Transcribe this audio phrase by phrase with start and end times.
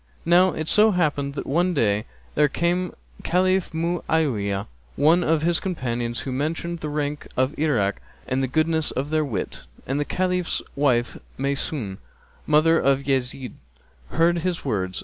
[0.25, 5.43] Now it so happened that one day there came to the Caliph Mu'áwiyah[FN#266] one of
[5.43, 9.99] his companions, who mentioned the people of Irak and the goodness of their wit; and
[9.99, 11.99] the Caliph's wife Maysún,
[12.47, 13.53] mother of Yezíd,
[14.09, 14.99] heard his words.